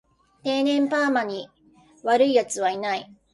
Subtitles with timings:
[0.41, 1.47] 天然パーマに
[2.01, 3.15] 悪い奴はいない